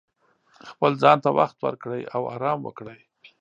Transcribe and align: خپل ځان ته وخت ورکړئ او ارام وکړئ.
خپل 0.69 0.91
ځان 1.03 1.17
ته 1.23 1.29
وخت 1.39 1.57
ورکړئ 1.65 2.01
او 2.15 2.21
ارام 2.35 2.59
وکړئ. 2.63 2.99